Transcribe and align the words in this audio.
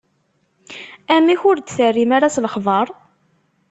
Amek, 1.15 1.41
ur 1.49 1.57
d-terrim 1.59 2.11
ara 2.17 2.33
s 2.35 2.37
lexbaṛ? 2.43 2.87